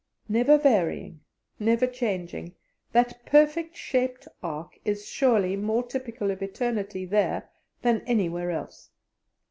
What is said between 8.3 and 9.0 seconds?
else.